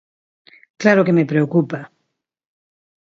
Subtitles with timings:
[0.81, 1.79] ¡Claro que me preocupa!